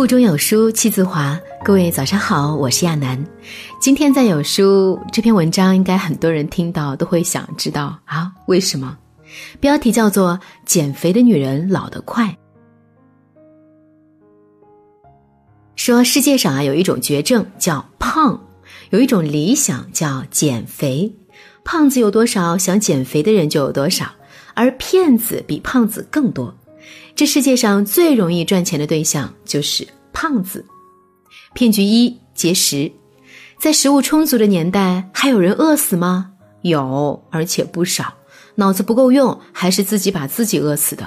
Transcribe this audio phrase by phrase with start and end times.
[0.00, 3.22] 腹中有书气自华，各位早上好，我是亚楠。
[3.78, 8.96] 今天在有书这篇文章，应该很多人听到都会想知道啊，为什么？
[9.60, 12.24] 标题叫做《减肥的女人老得快》。
[15.76, 18.40] 说世界上啊有一种绝症叫胖，
[18.88, 21.14] 有一种理想叫减肥。
[21.62, 24.06] 胖子有多少，想减肥的人就有多少，
[24.54, 26.56] 而骗子比胖子更多。
[27.20, 30.64] 这世界上最容易赚钱的对象就是胖子。
[31.52, 32.90] 骗局一：节食。
[33.58, 36.30] 在食物充足的年代，还有人饿死吗？
[36.62, 38.14] 有，而且不少。
[38.54, 41.06] 脑子不够用，还是自己把自己饿死的。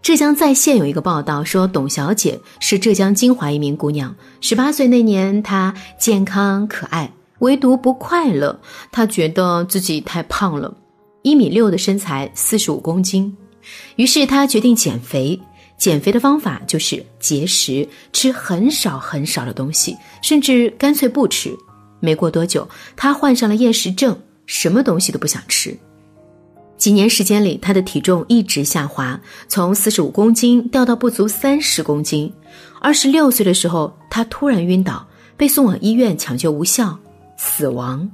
[0.00, 4.16] 浙江在线有一个报道说，董小姐是浙江金华一名姑娘。
[4.40, 8.58] 十八岁那年，她健康可爱，唯独不快乐。
[8.90, 10.74] 她觉得自己太胖了，
[11.20, 13.36] 一米六的身材，四十五公斤。
[13.96, 15.40] 于是他决定减肥，
[15.76, 21.56] 减肥的方法就是节食，吃很少很少的东西，甚至干脆不吃。
[22.00, 24.16] 没过多久，他患上了厌食症，
[24.46, 25.76] 什么东西都不想吃。
[26.76, 32.32] 几年时间里，他的体重一直下滑，从四十五公斤掉到不足三十公斤。
[32.80, 35.04] 二十六岁的时候，他突然晕倒，
[35.36, 36.96] 被送往医院抢救无效，
[37.36, 38.08] 死亡，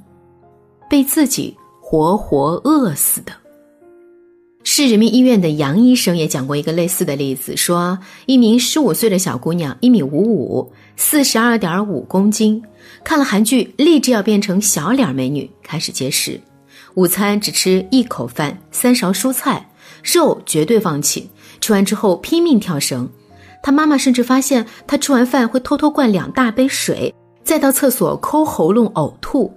[0.89, 3.33] 被自己活活饿死的。
[4.67, 12.63] 市人民医院的杨医生也讲过一个类似的例子，说一名十五岁的小姑娘，一米五五，四十二点五公斤，
[13.05, 16.41] 看了韩剧，立志要变成小脸美女，开始节食，
[16.95, 19.69] 午餐只吃一口饭，三勺蔬菜，
[20.03, 21.29] 肉绝对放弃。
[21.61, 23.07] 吃完之后拼命跳绳，
[23.63, 29.53] 她妈妈甚至发现她吃完饭会偷偷灌两大杯水，再到厕所抠喉咙呕吐。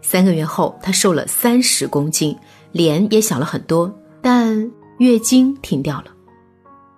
[0.00, 2.36] 三个月后，她瘦了三十公斤，
[2.70, 3.92] 脸也小了很多。
[4.22, 6.06] 但月经停掉了，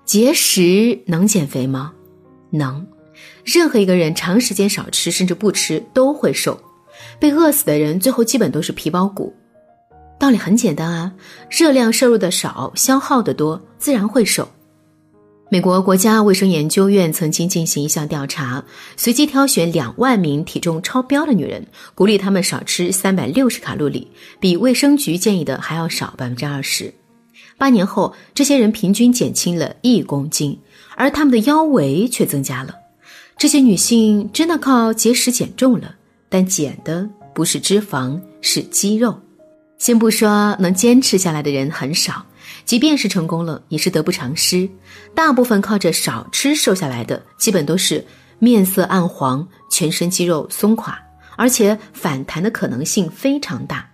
[0.05, 1.93] 节食能减肥吗？
[2.51, 2.87] 能，
[3.45, 6.61] 任何一个人长时间少吃甚至不吃都会瘦。
[7.19, 9.34] 被饿死的人最后基本都是皮包骨。
[10.19, 11.13] 道理很简单啊，
[11.51, 14.49] 热量摄入的少，消耗的多，自然会瘦。
[15.51, 18.65] 美国国家卫生研究院曾经进行一项调查，
[18.97, 26.93] 随机挑选两万名体重超标的女人，鼓励她们少吃三百六十卡路里，比卫生局建议的还要少百分之二十。
[27.56, 30.59] 八年后，这些人平均减轻了一公斤，
[30.97, 32.75] 而他们的腰围却增加了。
[33.37, 35.94] 这些女性真的靠节食减重了，
[36.28, 39.19] 但减的不是脂肪，是肌肉。
[39.78, 42.25] 先不说能坚持下来的人很少，
[42.65, 44.69] 即便是成功了，也是得不偿失。
[45.15, 48.04] 大部分靠着少吃瘦下来的，基本都是
[48.38, 50.98] 面色暗黄、全身肌肉松垮，
[51.36, 53.88] 而且反弹的可能性非常大。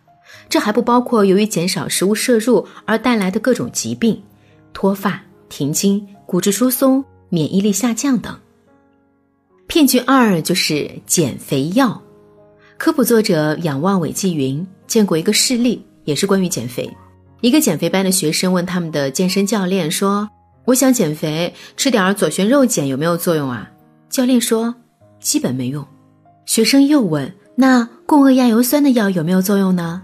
[0.50, 4.20] 这还不包括由于减少食物摄入而带来的各种疾病，
[4.72, 8.36] 脱发、停经、骨质疏松、免疫力下降等。
[9.68, 12.02] 骗局二就是减肥药。
[12.76, 16.90] 科普作者仰望伟纪云见过一个事例，也是关于减肥。
[17.40, 20.28] 一个减肥班的学生问他们的健身教练说
[20.66, 23.70] ：“我想减肥，吃点左旋肉碱有没有作用啊？”
[24.10, 24.74] 教练说
[25.20, 25.86] ：“基本没用。”
[26.44, 30.02] 学生又问：“那共轭亚油酸的药有没有作用呢？”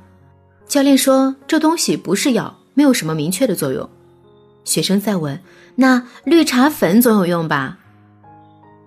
[0.68, 3.88] 教练说：“这东西不是药，没有什么明确的作用。”
[4.64, 5.40] 学生再问
[5.76, 7.78] ：“那绿茶粉总有用吧？”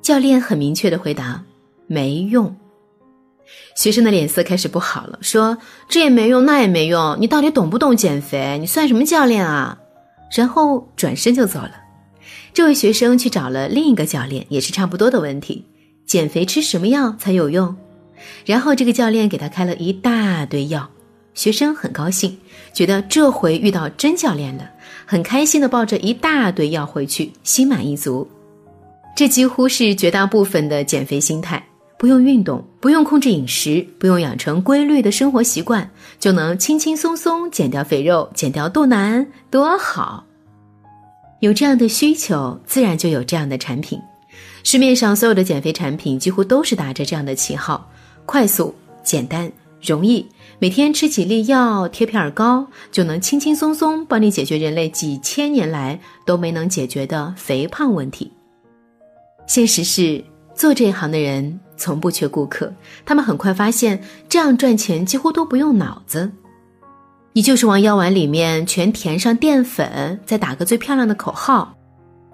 [0.01, 1.43] 教练很明确的回答
[1.87, 2.55] ：“没用。”
[3.75, 5.57] 学生的脸色开始不好了，说
[5.87, 8.57] ：“这也没用，那也没用，你到底懂不懂减肥？
[8.59, 9.79] 你算什么教练啊？”
[10.35, 11.71] 然后转身就走了。
[12.53, 15.65] 这位学生去找了另一个教练，也是差不多的问题：
[16.05, 17.75] 减肥吃什么药才有用？
[18.45, 20.89] 然后这个教练给他开了一大堆药。
[21.33, 22.37] 学生很高兴，
[22.73, 24.69] 觉得这回遇到真教练了，
[25.05, 28.27] 很开心的抱着一大堆药回去，心满意足。
[29.15, 31.61] 这几乎是绝大部分的减肥心态：
[31.97, 35.89] 不用运动，不用控制饮食，不用养成规律的生活习惯，
[36.19, 40.23] 就能轻轻松松减掉肥肉，减掉肚腩，多好！
[41.41, 43.99] 有这样的需求，自然就有这样的产品。
[44.63, 47.89] 市面上所有的减肥产品几乎都是打着这样的旗号：
[48.25, 48.73] 快速、
[49.03, 49.49] 简单。
[49.81, 50.25] 容易
[50.59, 58.31] 每天吃几粒药贴片儿膏，就能轻轻松松帮你解决人类几千年来都没能解决的肥胖问题。
[59.47, 60.23] 现实是，
[60.53, 62.73] 做这一行的人从不缺顾客，
[63.05, 66.29] 他们很快发现这样赚钱几乎都不用脑子，
[67.33, 71.73] 你就是往药丸里面全填上淀粉，再打个最漂亮的口号，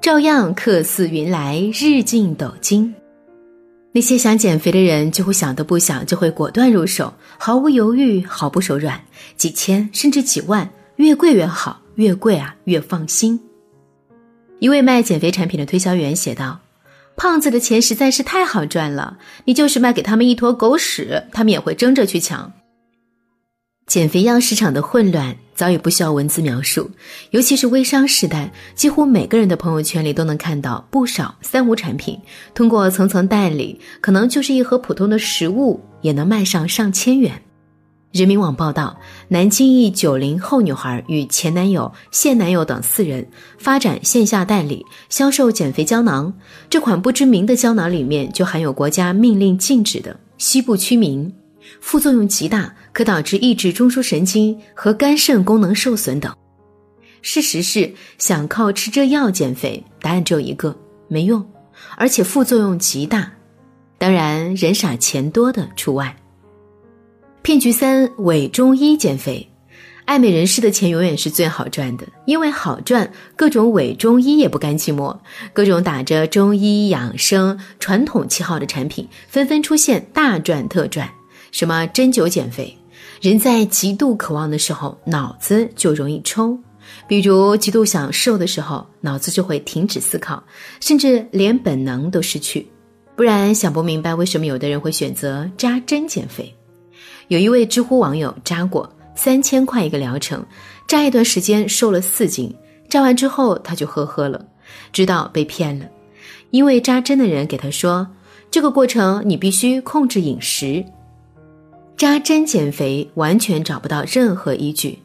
[0.02, 2.94] 照样客似云来，日进斗金。
[3.96, 9.00] 那些想减肥的人，就会想都不想就会果断入手，毫无犹豫，毫不手软，
[9.38, 13.40] 几千甚至几万，越贵越好，越贵啊越放心。
[14.60, 16.60] 一位卖减肥产品的推销员写道
[17.16, 22.52] ：“胖子的钱实在是太好赚了，你就是卖给他们一坨狗屎，他们也会争着去抢。
[23.88, 26.90] 减肥药市场的混乱早已不需要文字描述，
[27.30, 32.20] 尤其是微商时代，几乎每个人的朋友圈里都能看到不少三无产品，
[32.56, 37.40] 通过层层代理，可能就是一盒普通的食物也能卖上上千元。
[38.12, 38.98] 人民网报道，
[39.28, 43.26] 南京一九零后女孩与前男友、现男友等四人
[43.60, 46.34] 发展线下代理，销售减肥胶囊。
[46.70, 51.32] 这款不知名的胶囊里面就含有国家命令禁止的西部曲明，
[51.86, 56.36] 副作用极大，可导致抑制中枢神经和肝肾功能受损等。
[57.22, 60.76] 事实是，想靠吃这药减肥，答案只有一个：
[61.08, 61.48] 没用，
[61.96, 63.32] 而且副作用极大。
[64.00, 66.18] 当然，人傻钱多的除外。
[67.44, 69.48] 骗局三：伪中医减肥，
[70.06, 75.16] 爱美人士的钱永远是最好赚的，因为好赚，各种伪中医也不甘寂寞，
[75.54, 81.08] 各种打着中医养生传统旗号的产品纷纷出现，大赚特赚。
[81.56, 82.78] 什么针灸减肥？
[83.22, 86.60] 人在极度渴望的时候，脑子就容易抽，
[87.08, 90.44] 比如极度想瘦的时候，脑子就会停止思考，
[90.82, 92.68] 甚至连本能都失去。
[93.16, 96.54] 不然想不明白为什么有的人会选择扎针减肥。
[97.30, 100.46] 有一位知乎网友扎过三千块一个疗程，
[100.86, 102.54] 扎一段时间瘦了四斤，
[102.90, 104.46] 扎完之后他就呵呵了，
[104.92, 105.86] 知道被骗了，
[106.50, 108.06] 因为扎针的人给他说，
[108.52, 110.84] 这个过程你必须控制饮食。
[111.98, 115.00] 扎针减肥完全找不到任何依据，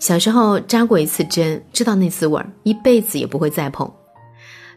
[0.00, 3.90] 小时候扎过一次针，知道那滋味儿，一辈子也不会再碰。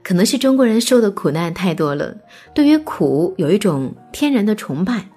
[0.04, 2.16] 可能是中国人受的苦难太多了，
[2.54, 5.08] 对于苦有一种天然的崇拜。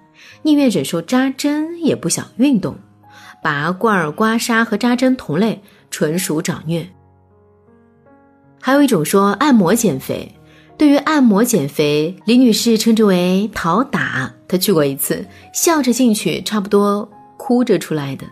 [0.42, 2.74] 宁愿忍受扎针，也不想运动。
[3.42, 5.60] 拔罐、刮痧和扎针同类，
[5.90, 6.88] 纯属找虐。
[8.60, 10.34] 还有一种说按摩减肥，
[10.78, 14.32] 对于按摩减肥，李女士称之为“讨打”。
[14.46, 18.24] 她去过一次，笑着进去，差不多哭着出来的。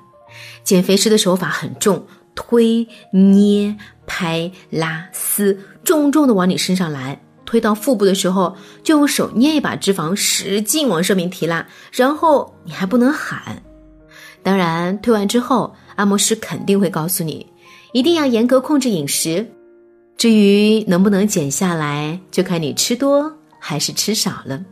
[0.62, 2.06] 减肥时的手法很重，
[2.36, 3.76] 推、捏、
[4.06, 7.20] 拍、拉、撕，重重的往你身上来。
[7.44, 13.60] 推到腹部的时候，就用手捏一把脂肪，使劲往上面提拉，然后你还不能喊。
[14.44, 17.44] 当然，推完之后，按摩师肯定会告诉你，
[17.92, 19.44] 一定要严格控制饮食。
[20.16, 24.64] 至于能不能减下来，就看你吃多还是吃少了。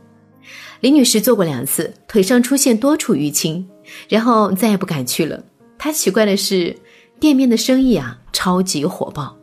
[0.79, 3.67] 李女士做过两次，腿上出现多处淤青，
[4.09, 5.43] 然后再也不敢去了。
[5.77, 6.75] 她奇怪的是，
[7.19, 9.37] 店面的生意啊，超级火爆。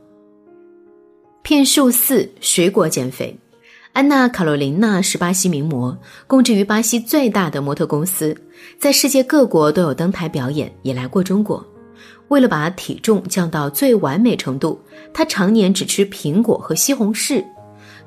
[1.42, 3.36] 骗术四：水果减肥。
[3.92, 5.96] 安娜·卡罗琳娜是巴西名模，
[6.26, 8.36] 供职于巴西最大的模特公司，
[8.78, 11.64] 在世界各国都有登台表演，也来过中国。
[12.32, 14.80] 为了把体重降到最完美程度，
[15.12, 17.44] 他常年只吃苹果和西红柿，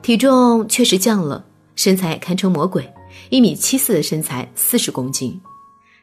[0.02, 1.46] 体重确实降了，
[1.76, 2.92] 身材堪称魔鬼，
[3.30, 5.40] 一米七四的身材，四十公斤，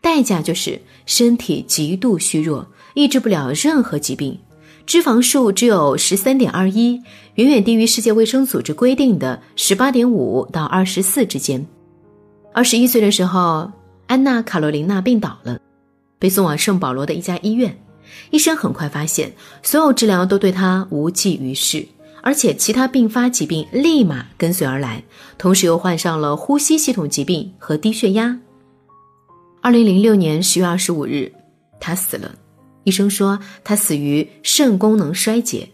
[0.00, 2.64] 代价就是身体极度虚弱，
[2.94, 4.38] 抑制不了任何疾病。
[4.86, 7.02] 脂肪数只有十三点二一，
[7.34, 11.66] 远远低于世界卫生组织规定的十八点五到二十四之间。
[12.52, 13.68] 二十一岁的时候，
[14.06, 15.58] 安娜·卡罗琳娜病倒了，
[16.20, 17.76] 被送往圣保罗的一家医院。
[18.30, 21.86] 医生很快发现，所有治疗都对他无济于事，
[22.22, 25.02] 而且其他并发疾病立马跟随而来，
[25.36, 28.38] 同时又患上了呼吸系统疾病和低血压。
[29.60, 31.32] 二零零六年十月二十五日，
[31.78, 32.34] 他死了。
[32.84, 35.68] 医生说他死于肾功能衰竭，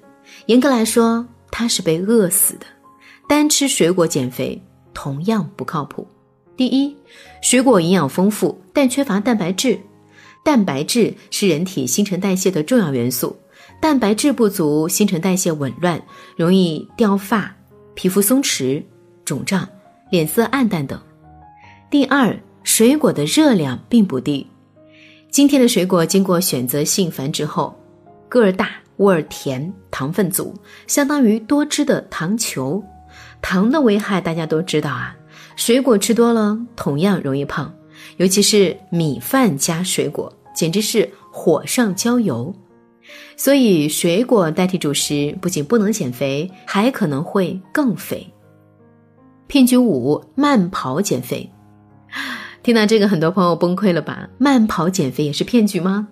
[0.47, 2.67] 严格来说他是被饿死的。
[3.27, 4.61] 单吃水果减肥
[4.93, 6.07] 同样不靠谱。
[6.57, 6.95] 第一，
[7.41, 9.79] 水果营养丰富，但缺乏蛋白质。
[10.45, 13.37] 蛋白质是人体新陈代谢的重要元素，
[13.81, 16.03] 蛋白质不足，新陈代谢紊乱，
[16.37, 17.55] 容易掉发、
[17.95, 18.83] 皮肤松弛、
[19.25, 19.69] 肿胀、
[20.11, 20.99] 脸色暗淡等。
[21.91, 24.47] 第二，水果的热量并不低。
[25.31, 27.79] 今天的水果经过选择性繁殖后，
[28.29, 30.55] 个儿大、味儿甜、糖分足，
[30.87, 32.83] 相当于多汁的糖球。
[33.43, 35.15] 糖的危害大家都知道啊，
[35.57, 37.73] 水果吃多了同样容易胖，
[38.19, 42.55] 尤其是米饭加水果，简直是火上浇油。
[43.37, 48.33] 所以水果代替主食不仅不能减肥，还可能会更肥。
[49.47, 51.51] 骗局五：慢跑减肥。
[52.63, 54.29] 听到这个，很多朋友崩溃了吧？
[54.37, 56.09] 慢跑减肥也是骗局吗？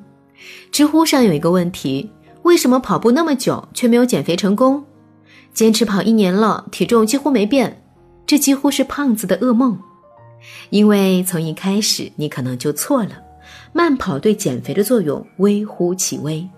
[0.71, 2.11] 知乎上有一个问题：
[2.43, 4.85] 为什么跑步那么久却没有减肥成功？
[5.53, 7.83] 坚持跑一年了，体重几乎没变，
[8.27, 9.79] 这几乎是胖子的噩梦。
[10.71, 13.13] 因为从一开始你可能就错了，
[13.73, 16.49] 慢跑对减肥的作用微乎其微。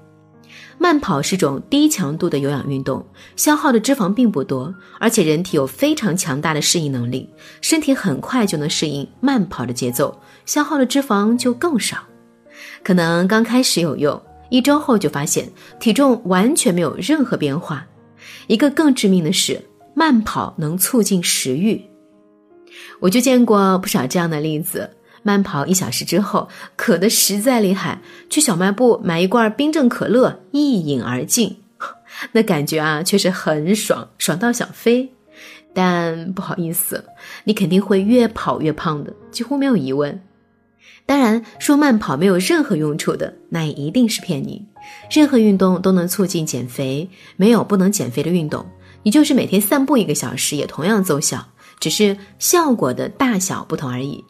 [0.81, 3.05] 慢跑是种低强度的有氧运动，
[3.35, 7.29] 消耗的脂肪并不多，而且人体有非常强大的适应能力，
[7.61, 10.17] 身体很快就能适应慢跑的节奏，
[10.47, 11.99] 消耗的脂肪就更少。
[12.85, 17.85] 可能刚开始有用，一周后就发现体重完全没有任何变化。
[18.47, 19.61] 一个更致命的是，
[19.95, 21.83] 慢跑能促进食欲。
[23.01, 24.91] 我就见过不少这样的例子。
[25.23, 31.57] 慢跑一小时之后，渴得实在厉害，去小卖部买一罐冰镇可乐，一饮而尽。
[32.33, 35.13] 那感觉啊，确实很爽，爽到想飞。
[35.75, 37.05] 但不好意思，
[37.45, 40.21] 你肯定会越跑越胖的，几乎没有疑问。
[41.05, 44.67] 当然，说慢跑没有任何用处的，那也一定是骗你。
[45.11, 48.65] 任何运动都能促进减肥，没有不能减肥的运动。
[49.03, 51.47] 你就是每天散步一个小时，也同样奏效，
[51.81, 54.25] 只是效果的大小不同而已。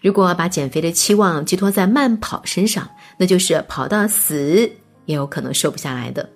[0.00, 4.70] 如果把减肥的期望寄托在慢跑身上，那就是跑到死
[5.06, 6.28] 也有可能瘦不下来的。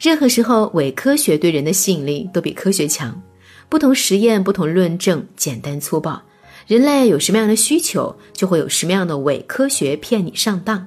[0.00, 3.22] 任何时候，伪科学对人的吸引力都比科学强。
[3.68, 6.20] 不同实验、不同论证，简单粗暴。
[6.66, 10.86] 人类有什么样的需求，就会有什么样的伪科学骗你上当。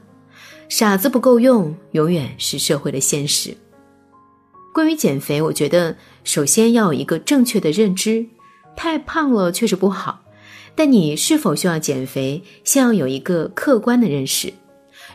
[0.70, 3.56] 傻子不够用，永远是社会的现实。
[4.74, 8.26] 关于减肥，我觉得首先要有一个正确的认知：
[8.76, 10.22] 太胖了确实不好。
[10.76, 14.54] 但你是否需要减肥，先要有一个客观的认识。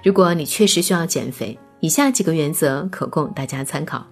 [0.02, 4.06] 如果你确实需要减肥，以下几个原则可供大家参考：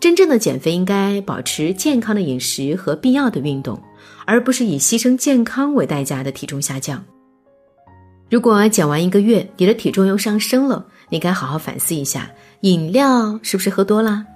[0.00, 3.80] 真正的减肥应该保持健康的饮食和必要的运动，
[4.24, 7.04] 而不是以牺牲健康为代价的体重下降。
[8.28, 12.28] 如果减完一个月，你的体重又上升了，你该好好反思一下，
[12.62, 14.26] 饮料是不是喝多了？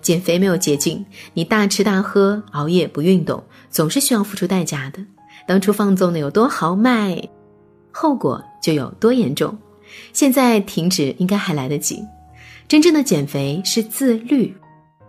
[0.00, 5.04] 减肥没有捷径，你大吃大喝、熬夜不运动，总是需要付出代价的。
[5.46, 7.20] 当初放纵的有多豪迈，
[7.90, 9.56] 后果就有多严重。
[10.12, 12.04] 现在停止应该还来得及。
[12.68, 14.54] 真正的减肥是自律，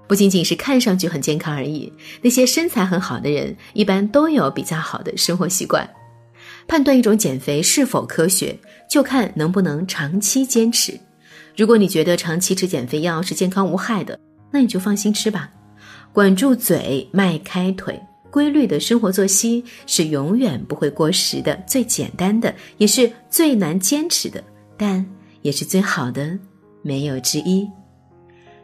[0.08, 1.92] 不仅仅是看上去很健康而已。
[2.22, 5.88] 那些身材很好的人，一般都有比较好的生活习惯。
[6.68, 8.58] 判断一种减肥是否科学，
[8.90, 11.00] 就看能不能长期坚持。
[11.56, 14.18] 如果你觉得长期吃减肥药是健康无害的，
[14.52, 15.50] 那你就放心吃吧。
[16.14, 18.00] 管住嘴，迈开腿。
[18.30, 24.42] 规律的生活作息是永远不会过时的，最简单的，也是最难坚持的，
[24.78, 25.06] 但
[25.42, 26.40] 也是最好的，
[26.82, 27.70] 没有之一。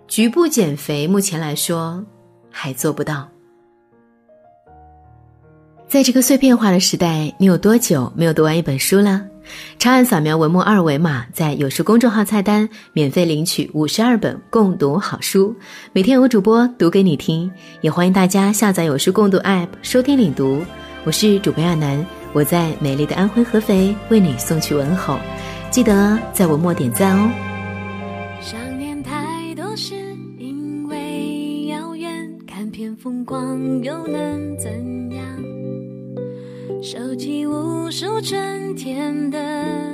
[0.08, 2.01] 局部减肥目前来说
[2.50, 3.29] 还做不到。
[5.86, 9.25] 在这个碎片化的时代，你有多久没有读完一本书了？
[9.80, 15.56] 长按扫描文末二维码，在有书公众号菜单免费领取五十二本共读好书，
[15.94, 17.51] 每天有主播读给你听。
[17.82, 20.63] 也欢迎大家下载有书共读 App 收听领读。
[21.04, 25.18] 我是主播亚楠，我在美丽的安徽合肥为你送去问候。
[25.70, 27.32] 记得在文末点赞哦。
[28.42, 29.96] 想念太多是
[30.38, 32.12] 因为遥远，
[32.48, 34.76] 看片风光又能怎？
[36.89, 39.38] 收集无数春天的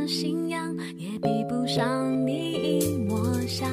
[0.08, 1.84] 信仰，也比不上
[2.24, 3.66] 你一抹笑。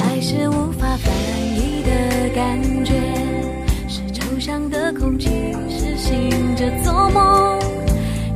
[0.00, 1.14] 爱是无法翻
[1.54, 2.92] 译的感觉，
[3.86, 5.28] 是抽象的空气，
[5.68, 7.60] 是醒着做梦。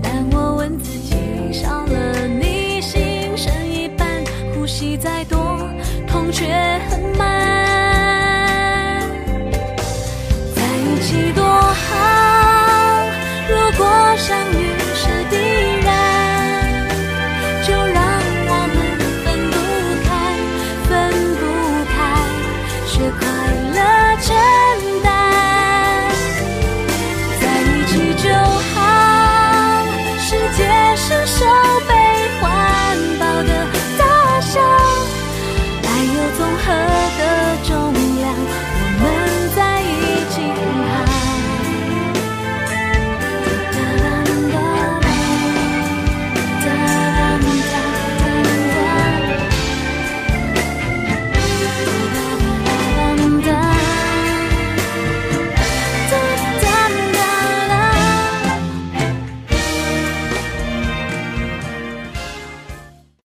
[0.00, 1.16] 但我问自己，
[1.52, 4.08] 少了你，心剩一半，
[4.54, 5.58] 呼吸再多，
[6.06, 6.46] 痛却。